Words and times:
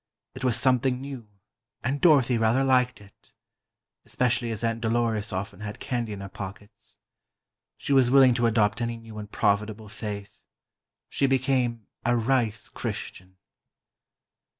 It 0.33 0.43
was 0.43 0.59
something 0.59 0.99
new, 0.99 1.27
and 1.83 2.01
Dorothy 2.01 2.35
rather 2.39 2.63
liked 2.63 3.01
it. 3.01 3.35
Especially 4.03 4.49
as 4.49 4.63
Aunt 4.63 4.81
Dolores 4.81 5.31
often 5.31 5.59
had 5.59 5.79
candy 5.79 6.11
in 6.11 6.21
her 6.21 6.27
pockets. 6.27 6.97
She 7.77 7.93
was 7.93 8.09
willing 8.09 8.33
to 8.33 8.47
adopt 8.47 8.81
any 8.81 8.97
new 8.97 9.19
and 9.19 9.31
profitable 9.31 9.89
faith. 9.89 10.41
She 11.07 11.27
became 11.27 11.85
a 12.03 12.17
"rice 12.17 12.67
Christian." 12.67 13.37